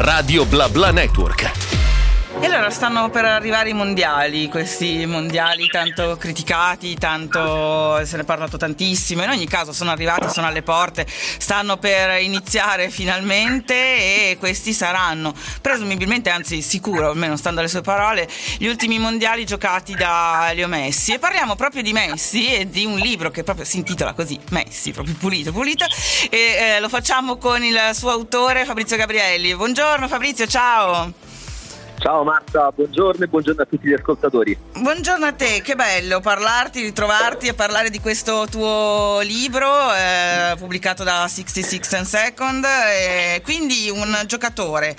[0.00, 1.79] Radio Bla Bla Network.
[2.42, 8.24] E allora stanno per arrivare i mondiali, questi mondiali tanto criticati, tanto se ne è
[8.24, 9.22] parlato tantissimo.
[9.22, 15.34] In ogni caso sono arrivati, sono alle porte, stanno per iniziare finalmente e questi saranno
[15.60, 18.26] presumibilmente, anzi sicuro, almeno stando alle sue parole,
[18.56, 21.12] gli ultimi mondiali giocati da Leo Messi.
[21.12, 24.92] E parliamo proprio di Messi e di un libro che proprio si intitola così, Messi,
[24.92, 25.84] proprio pulito, pulito.
[26.30, 29.54] E eh, lo facciamo con il suo autore Fabrizio Gabrielli.
[29.54, 31.12] Buongiorno Fabrizio, ciao!
[32.00, 34.56] Ciao Marta, buongiorno e buongiorno a tutti gli ascoltatori.
[34.72, 41.04] Buongiorno a te, che bello parlarti, ritrovarti e parlare di questo tuo libro eh, pubblicato
[41.04, 42.64] da 66 and Second.
[42.64, 44.96] Eh, quindi un giocatore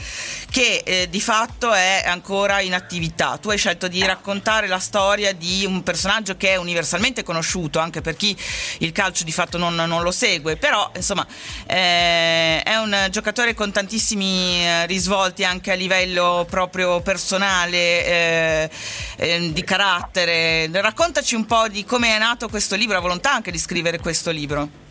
[0.52, 3.40] che eh, di fatto è ancora in attività.
[3.42, 8.02] Tu hai scelto di raccontare la storia di un personaggio che è universalmente conosciuto anche
[8.02, 8.38] per chi
[8.80, 11.26] il calcio di fatto non, non lo segue, però insomma
[11.66, 18.70] eh, è un giocatore con tantissimi eh, risvolti anche a livello proprio personale, eh,
[19.16, 20.70] eh, di carattere.
[20.72, 24.32] Raccontaci un po' di come è nato questo libro, la volontà anche di scrivere questo
[24.32, 24.82] libro.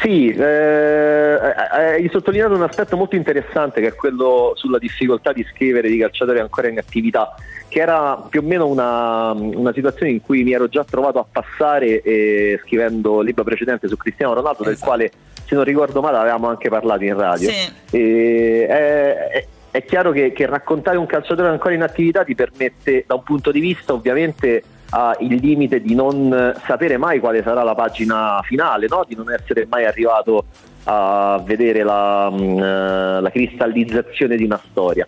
[0.00, 1.38] Sì, eh,
[1.70, 6.38] hai sottolineato un aspetto molto interessante che è quello sulla difficoltà di scrivere di calciatori
[6.38, 7.34] ancora in attività,
[7.68, 11.26] che era più o meno una, una situazione in cui mi ero già trovato a
[11.30, 14.70] passare eh, scrivendo il libro precedente su Cristiano Ronaldo, esatto.
[14.70, 15.12] del quale
[15.44, 17.50] se non ricordo male avevamo anche parlato in radio.
[17.50, 17.72] Sì.
[17.90, 23.14] E, è, è chiaro che, che, raccontare un calciatore ancora in attività ti permette da
[23.14, 27.74] un punto di vista ovviamente ha il limite di non sapere mai quale sarà la
[27.74, 29.04] pagina finale, no?
[29.06, 30.46] di non essere mai arrivato
[30.84, 35.06] a vedere la, uh, la cristallizzazione di una storia.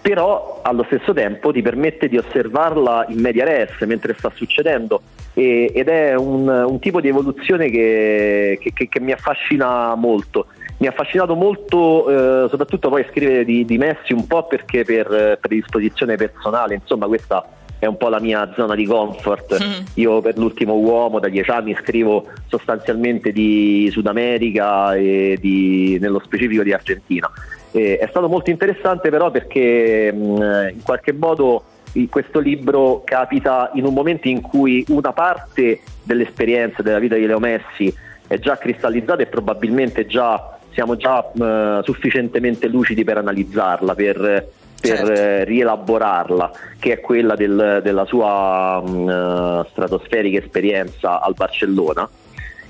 [0.00, 5.02] Però allo stesso tempo ti permette di osservarla in media res mentre sta succedendo.
[5.34, 10.46] E, ed è un, un, tipo di evoluzione che, che, che mi affascina molto
[10.80, 15.38] mi ha affascinato molto eh, soprattutto poi scrivere di, di, Messi un po' perché per
[15.40, 17.46] predisposizione personale, insomma questa
[17.78, 19.62] è un po' la mia zona di comfort.
[19.62, 19.84] Mm.
[19.94, 26.20] Io per l'ultimo uomo da dieci anni scrivo sostanzialmente di Sud America e di, nello
[26.24, 27.30] specifico di Argentina.
[27.72, 31.64] E è stato molto interessante però perché mh, mm, in qualche modo
[32.08, 37.40] questo libro capita in un momento in cui una parte dell'esperienza della vita di Leo
[37.40, 37.92] Messi
[38.26, 44.48] è già cristallizzata e probabilmente già siamo già eh, sufficientemente lucidi per analizzarla, per, per
[44.80, 45.12] certo.
[45.12, 52.08] eh, rielaborarla, che è quella del, della sua mh, mm, stratosferica esperienza al Barcellona.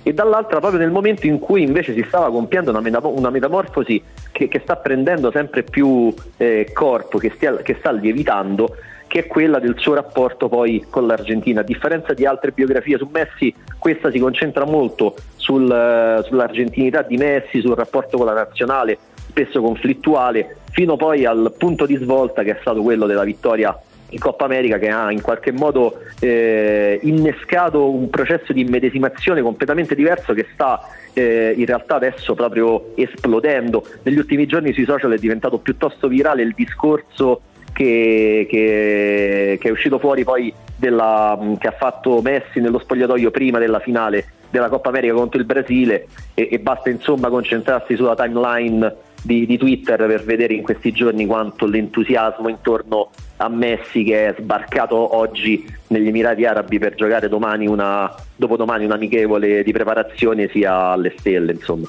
[0.03, 4.03] E dall'altra, proprio nel momento in cui invece si stava compiendo una, metam- una metamorfosi
[4.33, 9.27] che, che, sta prendendo sempre più eh, corpo, che, stia, che sta lievitando, che è
[9.27, 11.61] quella del suo rapporto poi con l'Argentina.
[11.61, 17.61] A differenza di altre biografie su Messi, questa si concentra molto sul, sull'argentinità di Messi,
[17.61, 22.59] sul rapporto con la nazionale, spesso conflittuale, fino poi al punto di svolta che è
[22.61, 23.79] stato quello della vittoria
[24.11, 29.95] in Coppa America che ha in qualche modo eh, innescato un processo di immedesimazione completamente
[29.95, 30.81] diverso che sta
[31.13, 33.87] eh, in realtà adesso proprio esplodendo.
[34.03, 39.71] Negli ultimi giorni sui social è diventato piuttosto virale il discorso che, che, che è
[39.71, 44.89] uscito fuori poi della, che ha fatto Messi nello spogliatoio prima della finale della Coppa
[44.89, 50.25] America contro il Brasile e, e basta insomma concentrarsi sulla timeline di, di, Twitter per
[50.25, 56.45] vedere in questi giorni quanto l'entusiasmo intorno a Messi che è sbarcato oggi negli Emirati
[56.45, 61.89] Arabi per giocare domani una, dopodomani un'amichevole di preparazione sia alle stelle insomma.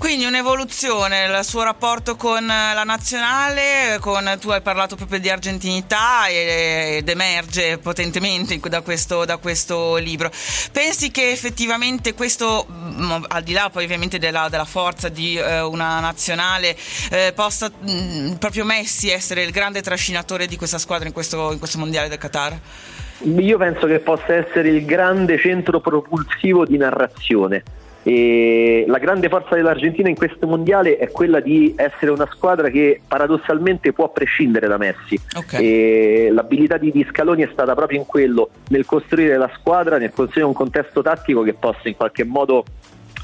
[0.00, 6.26] Quindi un'evoluzione, il suo rapporto con la nazionale, con, tu hai parlato proprio di argentinità
[6.26, 10.30] ed emerge potentemente da questo, da questo libro.
[10.72, 15.60] Pensi che effettivamente questo, mm, al di là poi ovviamente della, della forza di eh,
[15.60, 16.74] una nazionale,
[17.10, 21.52] eh, possa mh, mm, proprio Messi essere il grande trascinatore di questa squadra in questo,
[21.52, 22.58] in questo mondiale del Qatar?
[23.36, 27.62] Io penso che possa essere il grande centro propulsivo di narrazione
[28.02, 33.00] e la grande forza dell'Argentina in questo mondiale è quella di essere una squadra che
[33.06, 35.20] paradossalmente può prescindere da Messi.
[35.34, 36.30] Okay.
[36.30, 40.46] l'abilità di, di, Scaloni è stata proprio in quello, nel costruire la squadra, nel costruire
[40.46, 42.64] un contesto tattico che possa in qualche modo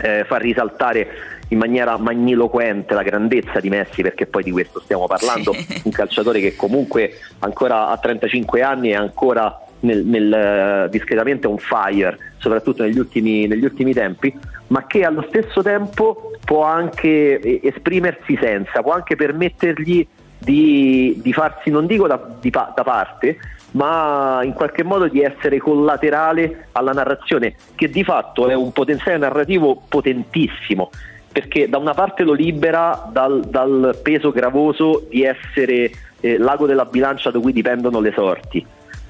[0.03, 1.09] eh, far risaltare
[1.49, 5.83] in maniera magniloquente la grandezza di Messi, perché poi di questo stiamo parlando, sì.
[5.85, 11.59] un calciatore che comunque ancora a 35 anni è ancora nel, nel, uh, discretamente on
[11.59, 14.37] fire, soprattutto negli ultimi, negli ultimi, tempi,
[14.69, 20.07] ma che allo stesso tempo può anche eh, esprimersi senza, può anche permettergli
[20.39, 23.39] di, di farsi, non dico da, di, da parte,
[23.73, 29.19] ma in qualche modo di essere collaterale alla narrazione, che di fatto è un potenziale
[29.19, 30.91] narrativo potentissimo
[31.37, 35.91] perché da una parte lo libera dal, dal peso gravoso di essere
[36.21, 38.65] eh, l'ago della bilancia da cui dipendono le sorti,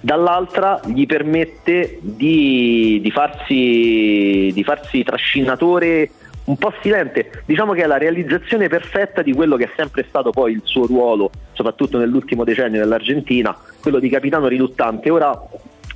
[0.06, 6.10] dall'altra gli permette di, di, farsi, di farsi trascinatore
[6.44, 10.30] un po' silente, diciamo che è la realizzazione perfetta di quello che è sempre stato
[10.30, 15.10] poi il suo ruolo, soprattutto nell'ultimo decennio dell'Argentina, quello di capitano riluttante.
[15.10, 15.36] Ora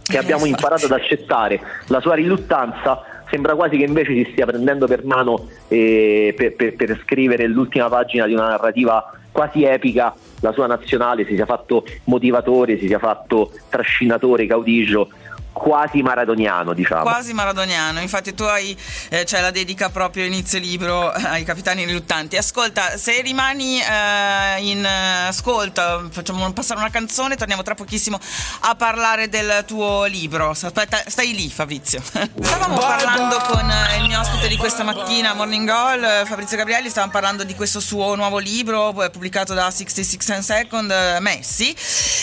[0.03, 4.89] che abbiamo imparato ad accettare la sua riluttanza, sembra quasi che invece si stia prendendo
[4.89, 10.53] per mano eh, per, per, per scrivere l'ultima pagina di una narrativa quasi epica la
[10.53, 15.09] sua nazionale, si sia fatto motivatore, si sia fatto trascinatore, caudillo
[15.53, 17.03] quasi maradoniano, diciamo.
[17.03, 18.77] Quasi maradoniano, infatti tu hai
[19.09, 22.37] eh, cioè la dedica proprio inizio libro ai capitani riluttanti.
[22.37, 28.19] Ascolta, se rimani eh, in ascolto, facciamo passare una canzone, torniamo tra pochissimo
[28.61, 30.51] a parlare del tuo libro.
[30.51, 32.01] Aspetta, stai lì Fabrizio.
[32.41, 36.89] Stavamo parlando con eh, il mio ospite di questa mattina, Morning Goal, eh, Fabrizio Gabrielli,
[36.89, 41.75] stavamo parlando di questo suo nuovo libro eh, pubblicato da 66 and Second, Messi.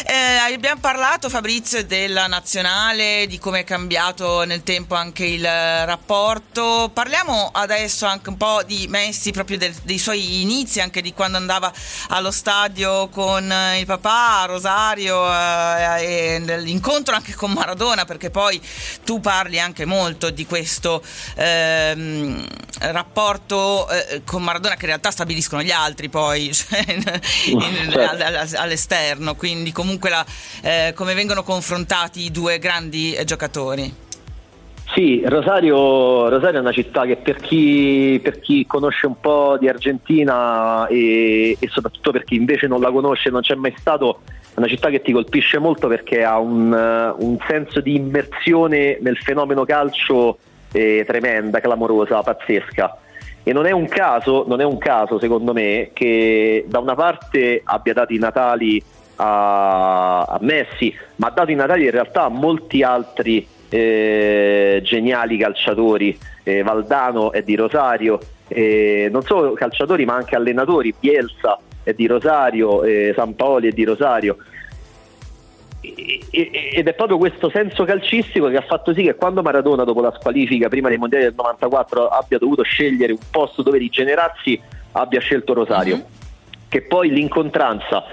[0.06, 6.92] Eh, abbiamo parlato Fabrizio della nazionale di come è cambiato nel tempo anche il rapporto.
[6.94, 11.38] Parliamo adesso anche un po' di Messi, proprio del, dei suoi inizi, anche di quando
[11.38, 11.74] andava
[12.10, 18.62] allo stadio con il papà, Rosario, eh, e l'incontro anche con Maradona, perché poi
[19.04, 21.02] tu parli anche molto di questo
[21.36, 22.46] ehm,
[22.80, 28.58] rapporto eh, con Maradona che in realtà stabiliscono gli altri poi cioè, in, in, certo.
[28.58, 30.26] all'esterno, quindi comunque la,
[30.62, 34.06] eh, come vengono confrontati i due grandi giocatori.
[34.94, 39.68] Sì, Rosario, Rosario, è una città che per chi, per chi, conosce un po' di
[39.68, 44.58] Argentina e, e, soprattutto per chi invece non la conosce, non c'è mai stato, è
[44.58, 49.66] una città che ti colpisce molto perché ha un, un senso di immersione nel fenomeno
[49.66, 50.40] calcio
[50.72, 52.98] eh, tremenda, clamorosa, pazzesca.
[53.44, 57.62] E non è, un caso, non è un caso, secondo me, che da una parte
[57.64, 58.84] abbia dato i Natali
[59.18, 65.38] a, a Messi, ma ha dato i Natali in realtà a molti altri eh, geniali
[65.38, 66.18] calciatori.
[66.44, 72.08] Eh, Valdano è di Rosario, eh, non solo calciatori ma anche allenatori, Bielsa è di
[72.08, 74.38] Rosario, eh, San Paoli è di Rosario.
[75.82, 80.14] ed è proprio questo senso calcistico che ha fatto sì che quando Maradona dopo la
[80.18, 84.60] squalifica prima dei mondiali del 94 abbia dovuto scegliere un posto dove rigenerarsi
[84.94, 86.06] abbia scelto Rosario mm-hmm.
[86.68, 88.04] Che poi l'incontranza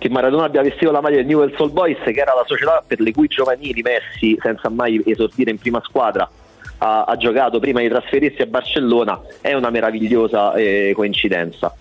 [0.00, 3.00] che Maradona abbia vestito la maglia del Newell's Old Boys, che era la società per
[3.00, 6.28] le cui giovanili Messi, senza mai esordire in prima squadra,
[6.78, 11.74] ha, ha giocato prima di trasferirsi a Barcellona, è una meravigliosa eh, coincidenza.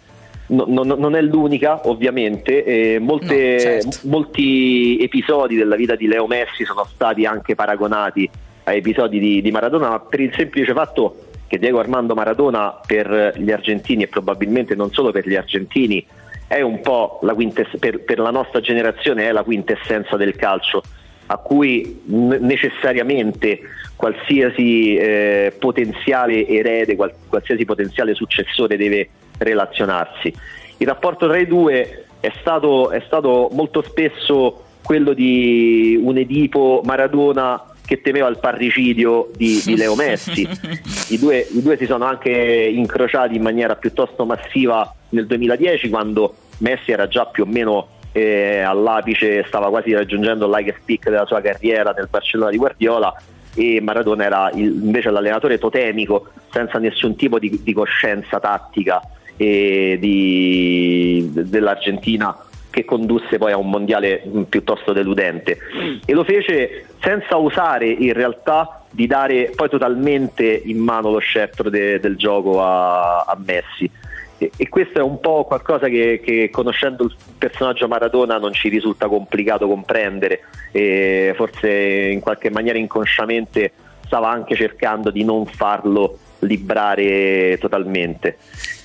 [0.47, 3.97] No, no, non è l'unica, ovviamente, eh, molte, no, certo.
[4.03, 8.29] molti episodi della vita di Leo Messi sono stati anche paragonati
[8.63, 13.33] a episodi di, di Maradona, ma per il semplice fatto che Diego Armando Maradona per
[13.35, 16.05] gli argentini e probabilmente non solo per gli argentini
[16.47, 20.83] è un po' la quintess- per, per, la nostra generazione è la quintessenza del calcio
[21.25, 23.59] a cui necessariamente
[23.95, 30.33] qualsiasi eh, potenziale erede, qual- qualsiasi potenziale successore deve relazionarsi.
[30.77, 36.81] Il rapporto tra i due è stato, è stato molto spesso quello di un Edipo
[36.83, 40.47] Maradona che temeva il parricidio di, di Leo Messi.
[41.09, 46.35] I due, I due, si sono anche incrociati in maniera piuttosto massiva nel 2010 quando
[46.59, 51.41] Messi era già più o meno eh, all'apice, stava quasi raggiungendo like peak della sua
[51.41, 53.11] carriera nel Barcellona di Guardiola
[53.55, 59.01] e Maradona era il, invece l'allenatore totemico senza nessun tipo di, di coscienza tattica
[59.35, 62.37] eh, di, dell'Argentina
[62.79, 65.57] che condusse poi a un mondiale mm, piuttosto deludente.
[66.05, 71.69] E lo fece senza usare in realtà di dare poi totalmente in mano lo scettro
[71.69, 73.89] de, del gioco a, a Messi.
[74.37, 78.69] E, e, questo è un po' qualcosa che, che, conoscendo il personaggio Maradona non ci
[78.69, 80.41] risulta complicato comprendere.
[80.71, 81.69] E forse
[82.11, 83.71] in qualche maniera inconsciamente
[84.05, 88.37] stava anche cercando di non farlo librare totalmente.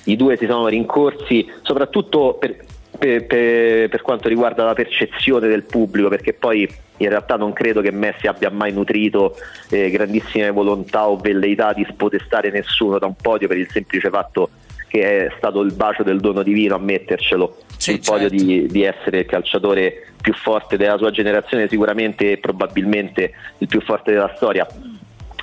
[0.05, 2.64] I due si sono rincorsi soprattutto per,
[2.97, 7.81] per, per, per, quanto riguarda la percezione del pubblico, perché poi in realtà non credo
[7.81, 9.35] che Messi abbia mai nutrito
[9.69, 14.49] eh, grandissime volontà o velleità di spodestare nessuno da un podio per il semplice fatto
[14.87, 18.43] che è stato il bacio del dono divino a mettercelo sì, sul podio certo.
[18.45, 23.81] di, di, essere il calciatore più forte della sua generazione, sicuramente e probabilmente il più
[23.81, 24.65] forte della storia.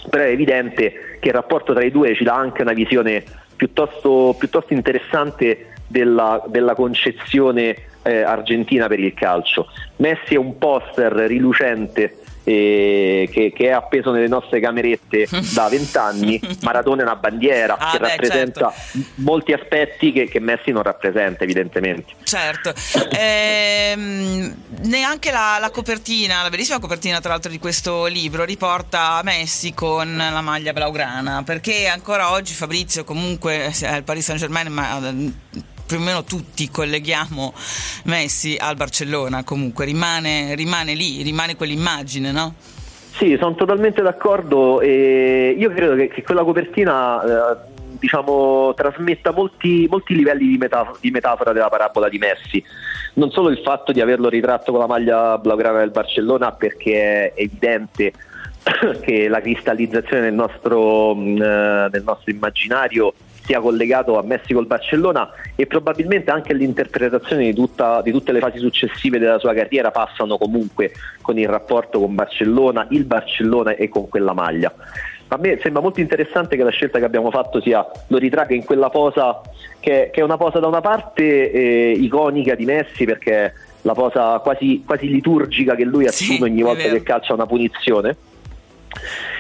[0.09, 3.23] Però è evidente che il rapporto tra i due ci dà anche una visione
[3.54, 9.69] piuttosto, piuttosto interessante della, della concezione eh, argentina per il calcio.
[9.97, 16.41] Messi è un poster rilucente eh, che, che, è appeso nelle nostre camerette da vent'anni,
[16.63, 19.09] Maradona è una bandiera ah, che beh, rappresenta certo.
[19.17, 22.15] molti aspetti che, che, Messi non rappresenta evidentemente.
[22.25, 22.73] Certo,
[23.17, 24.55] ehm,
[24.87, 30.17] neanche la, la, copertina, la bellissima copertina tra l'altro di questo libro riporta Messi con
[30.17, 34.99] la maglia blaugrana, perché ancora oggi Fabrizio comunque è il Paris Saint Germain, ma
[35.87, 37.53] più o meno tutti colleghiamo
[38.05, 42.55] Messi al Barcellona, comunque rimane, rimane lì, rimane quell'immagine, no?
[43.15, 47.57] Sì, sono totalmente d'accordo e io credo che, che quella copertina eh,
[48.03, 52.65] diciamo, trasmetta molti, molti livelli di, metaf- di, metafora della parabola di Messi.
[53.15, 57.41] Non solo il fatto di averlo ritratto con la maglia blaugrana del Barcellona perché è
[57.43, 58.12] evidente
[59.03, 61.37] che la cristallizzazione del nostro, mm,
[61.91, 68.01] del nostro immaginario sia collegato a Messi col Barcellona e probabilmente anche l'interpretazione di, tutta,
[68.03, 72.87] di, tutte le fasi successive della sua carriera passano comunque con il rapporto con Barcellona,
[72.91, 74.73] il Barcellona e con quella maglia.
[75.29, 78.65] A me sembra molto interessante che la scelta che abbiamo fatto sia lo ritraga in
[78.65, 79.41] quella posa
[79.81, 84.39] che, che è una posa da una parte eh, iconica di Messi perché la posa
[84.41, 88.17] quasi, quasi liturgica che lui assume sì, ogni volta che calcia una punizione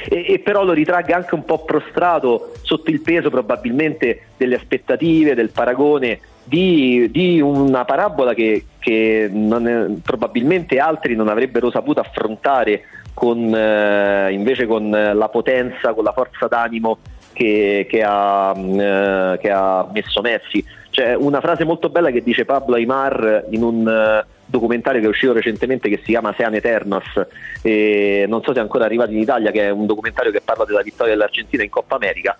[0.08, 5.34] e, e, però lo ritragga anche un po' prostrato sotto il peso probabilmente delle aspettative,
[5.34, 12.82] del paragone di, di una parabola che, che è, probabilmente altri non avrebbero saputo affrontare
[13.14, 16.98] con, eh, invece con la potenza, con la forza d'animo
[17.32, 20.64] che, che, ha, eh, che ha messo Messi.
[20.90, 25.08] C'è una frase molto bella che dice Pablo Aymar in un uh, documentario che è
[25.08, 27.26] uscito recentemente che si chiama Sean Eternos,
[27.62, 30.64] e non so se è ancora arrivato in Italia, che è un documentario che parla
[30.64, 32.36] della vittoria dell'Argentina in Coppa America.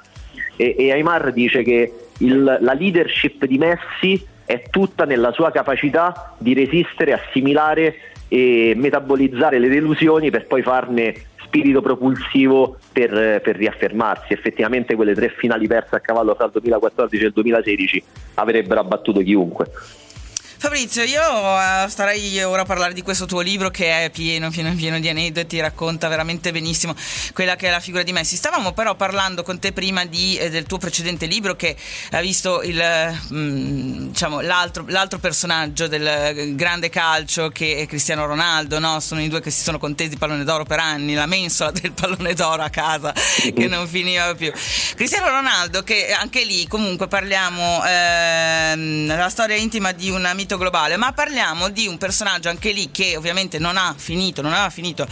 [0.55, 6.35] E, e Aymar dice che il, la leadership di Messi è tutta nella sua capacità
[6.39, 7.95] di resistere, assimilare
[8.29, 11.15] e metabolizzare le delusioni per poi farne
[11.45, 14.33] spirito propulsivo per, per, riaffermarsi.
[14.33, 18.05] Effettivamente quelle tre finali perse a cavallo tra il 2014 e il 2016
[18.35, 19.71] avrebbero abbattuto chiunque.
[20.63, 24.73] Fabrizio, io uh, starei ora a parlare di questo tuo libro che è pieno, pieno,
[24.77, 26.95] pieno di aneddoti, racconta veramente benissimo
[27.35, 28.37] quella che è la figura di Messi.
[28.37, 31.75] Stavamo però parlando con te prima di, eh, del tuo precedente libro che
[32.13, 32.81] ha visto il,
[33.33, 39.01] mm, diciamo, l'altro, l'altro, personaggio del grande calcio che è Cristiano Ronaldo, no?
[39.01, 41.91] sono i due che si sono contesi il pallone d'oro per anni, la mensola del
[41.91, 44.53] pallone d'oro a casa che non finiva più.
[44.95, 50.59] Cristiano Ronaldo che anche lì comunque parliamo eh, della storia intima di un mito ambito
[50.59, 54.71] globale, ma parliamo di un personaggio anche lì che ovviamente non ha finito, non aveva
[54.71, 55.07] finito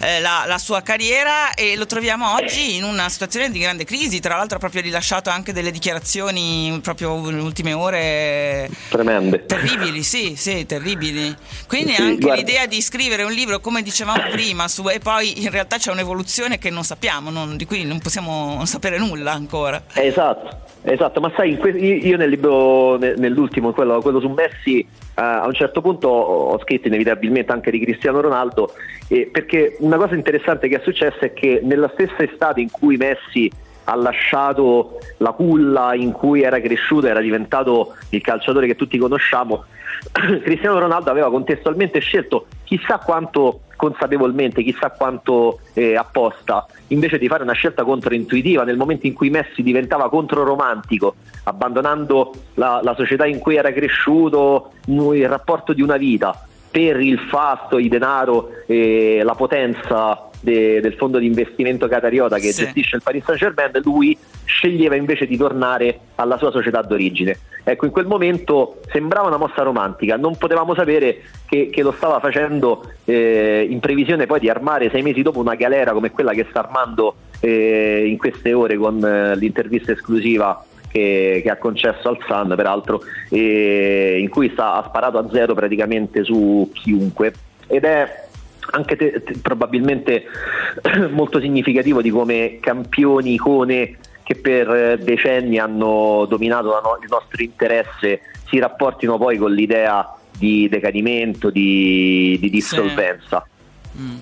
[0.00, 4.20] eh, la, la, sua carriera e lo troviamo oggi in una situazione di grande crisi,
[4.20, 9.46] tra l'altro ha proprio rilasciato anche delle dichiarazioni proprio nelle ultime ore tremende.
[9.46, 11.34] Terribili, sì, sì, terribili.
[11.66, 12.40] Quindi sì, anche guarda.
[12.40, 16.58] l'idea di scrivere un libro, come dicevamo prima, su, e poi in realtà c'è un'evoluzione
[16.58, 19.82] che non sappiamo, non, di cui non possiamo sapere nulla ancora.
[19.94, 20.64] Esatto.
[20.88, 21.58] Esatto, ma sai,
[22.06, 24.85] io nel libro, nell'ultimo, quello, quello su Messi,
[25.18, 28.72] eh, a un certo punto ho scritto inevitabilmente anche di Cristiano Ronaldo,
[29.08, 32.96] eh, perché una cosa interessante che è successa è che nella stessa estate in cui
[32.96, 33.50] Messi
[33.84, 39.64] ha lasciato la culla in cui era cresciuto, era diventato il calciatore che tutti conosciamo,
[40.42, 47.42] Cristiano Ronaldo aveva contestualmente scelto chissà quanto consapevolmente, chissà quanto eh, apposta, invece di fare
[47.42, 53.38] una scelta controintuitiva nel momento in cui Messi diventava controromantico, abbandonando la, la società in
[53.38, 59.34] cui era cresciuto, il rapporto di una vita per il fasto, il denaro e la
[59.34, 62.64] potenza de, del fondo di investimento catariota che sì.
[62.64, 64.14] gestisce il Paris Saint Germain, lui
[64.44, 67.38] sceglieva invece di tornare alla sua società d'origine.
[67.64, 72.20] Ecco, in quel momento sembrava una mossa romantica, non potevamo sapere che, che lo stava
[72.20, 76.44] facendo eh, in previsione poi di armare sei mesi dopo una galera come quella che
[76.50, 80.62] sta armando eh, in queste ore con eh, l'intervista esclusiva
[80.96, 86.24] che, che, ha concesso al Sun, peraltro, in cui sta, ha sparato a zero praticamente
[86.24, 87.34] su chiunque.
[87.66, 88.24] Ed è
[88.70, 90.24] anche te, te, probabilmente
[91.10, 98.22] molto significativo di come campioni, icone che per decenni hanno dominato no, il nostro interesse
[98.48, 103.46] si rapportino poi con l'idea di decadimento, di, di dissolvenza.
[103.92, 104.00] Sì.
[104.00, 104.16] Mm.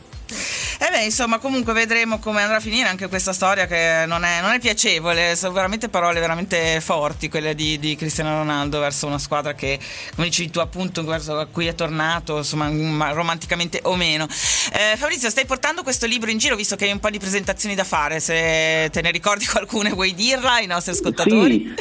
[0.78, 4.24] E eh beh, insomma, comunque vedremo come andrà a finire anche questa storia che non
[4.24, 9.06] è, non è piacevole, sono veramente parole veramente forti quelle di, di, Cristiano Ronaldo verso
[9.06, 9.78] una squadra che,
[10.14, 14.24] come dici tu appunto, verso a cui è tornato, insomma, romanticamente o meno.
[14.24, 17.74] Eh, Fabrizio, stai portando questo libro in giro, visto che hai un po' di presentazioni
[17.74, 21.74] da fare, se te ne ricordi qualcuna vuoi dirla ai nostri ascoltatori?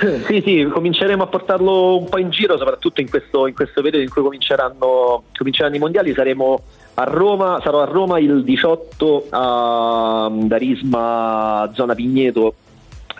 [0.00, 3.82] Sì, sì, sì cominceremo a portarlo un po' in giro, soprattutto in questo, in questo
[3.82, 6.62] periodo in cui cominceranno, cominceranno i mondiali, saremo
[7.00, 12.54] a Roma, sarò a Roma il il 18 a Darisma Zona Pigneto,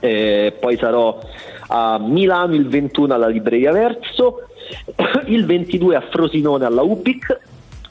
[0.01, 1.21] eh, poi sarò
[1.69, 4.49] a Milano il 21 alla Libreria Verso,
[5.27, 7.41] il 22 a Frosinone alla UPIC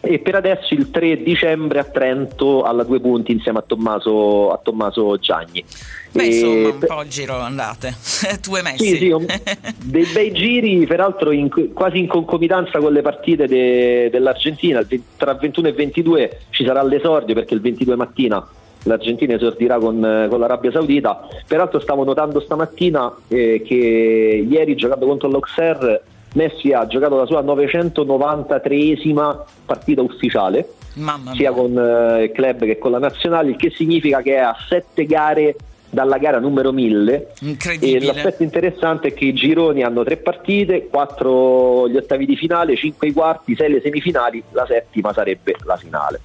[0.08, 4.60] e per adesso il 3 dicembre a Trento alla due punti insieme a Tommaso, a
[4.64, 5.64] Tommaso Gianni.
[6.12, 7.94] Beh, e insomma, un po' il giro andate,
[8.42, 8.86] tu e Messi.
[8.86, 9.26] Sì, sì, un,
[9.84, 14.86] dei bei giri, peraltro in, quasi in concomitanza con le partite de, dell'Argentina,
[15.18, 18.48] tra 21 e 22 ci sarà l'esordio perché il 22 mattina
[18.84, 21.28] l'Argentina esordirà con, con, l'Arabia Saudita.
[21.46, 26.02] Peraltro stavo notando stamattina eh, che ieri giocando contro l'Auxerre
[26.34, 30.74] Messi ha giocato la sua 993esima partita ufficiale,
[31.36, 34.56] sia con eh, il club che con la nazionale, il che significa che è a
[34.68, 35.56] sette gare
[35.90, 37.34] dalla gara numero 1000
[37.80, 42.76] e l'aspetto interessante è che i gironi hanno tre partite, quattro gli ottavi di finale,
[42.76, 46.20] cinque i quarti, sei le semifinali, la settima sarebbe la finale.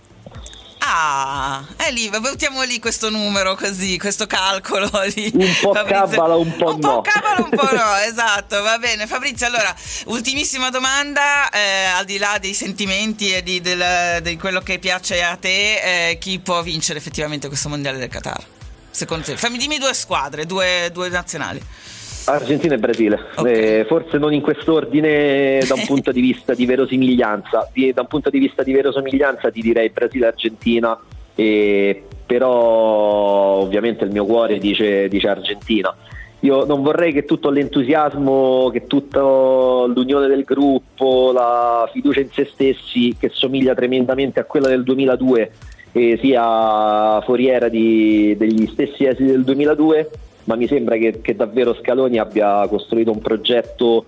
[0.95, 6.07] Ah, è lì, buttiamo lì questo numero così, questo calcolo di Un po' Fabrizio.
[6.07, 6.97] cabala, un po' un no.
[6.97, 9.07] Un po' cabala, un po' no, esatto, va bene.
[9.07, 9.75] Fabrizio, allora,
[10.07, 15.23] ultimissima domanda, eh, al di là dei sentimenti e di, del, di, quello che piace
[15.23, 18.45] a te, eh, chi può vincere effettivamente questo mondiale del Qatar?
[18.91, 19.39] Secondo te?
[19.39, 21.63] Fammi dimmi due squadre, due, due nazionali.
[22.27, 23.53] Argentina e Brasile, okay.
[23.53, 28.07] eh, forse non in quest'ordine da un punto di vista di verosimiglianza, di, da un
[28.07, 30.99] punto di vista di verosimiglianza ti direi Brasile e Argentina,
[31.35, 35.95] eh, però ovviamente il mio cuore dice, dice, Argentina.
[36.41, 42.49] Io non vorrei che tutto l'entusiasmo, che tutta l'unione del gruppo, la fiducia in se
[42.53, 45.53] stessi, che somiglia tremendamente a quella del 2002,
[45.93, 50.11] eh, sia foriera di, degli stessi esiti del 2002
[50.45, 54.07] ma mi sembra che, che davvero Scaloni abbia costruito un progetto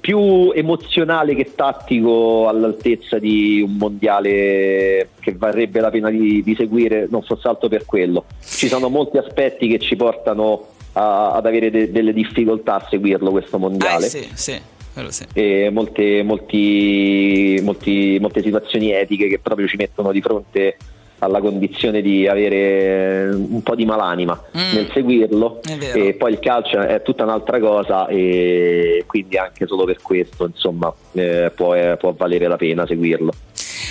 [0.00, 7.06] più emozionale che tattico all'altezza di un mondiale che varrebbe la pena di, di seguire,
[7.10, 8.24] non fosse altro per quello.
[8.42, 13.30] Ci sono molti aspetti che ci portano a, ad avere de, delle difficoltà a seguirlo
[13.30, 14.06] questo mondiale.
[14.06, 14.60] Eh, sì, sì.
[15.10, 15.26] Sì.
[15.32, 20.76] E molte, molti, molti, molte situazioni etiche che proprio ci mettono di fronte
[21.18, 24.74] alla condizione di avere un po' di malanima mm.
[24.74, 25.60] nel seguirlo
[25.92, 30.92] e poi il calcio è tutta un'altra cosa e quindi anche solo per questo insomma
[31.12, 33.32] eh, può, eh, può valere la pena seguirlo.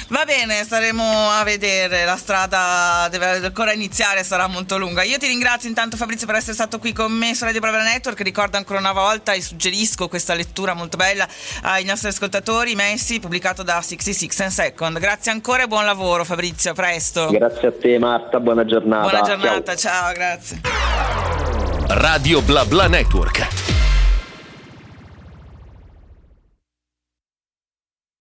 [0.09, 2.05] Va bene, staremo a vedere.
[2.05, 5.03] La strada deve ancora iniziare, sarà molto lunga.
[5.03, 8.21] Io ti ringrazio intanto, Fabrizio, per essere stato qui con me su Radio Brava Network.
[8.21, 11.27] Ricordo ancora una volta e suggerisco questa lettura molto bella
[11.63, 12.73] ai nostri ascoltatori.
[12.75, 14.99] Messi, pubblicato da 66 and Second.
[14.99, 16.71] Grazie ancora e buon lavoro, Fabrizio.
[16.71, 17.27] A presto.
[17.29, 18.39] Grazie a te, Marta.
[18.39, 19.09] Buona giornata.
[19.09, 20.61] Buona giornata, ciao, ciao grazie.
[21.87, 23.76] Radio Bla Bla Network